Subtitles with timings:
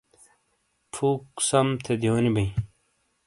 [0.93, 2.47] فوک سم تھے دیونی بئے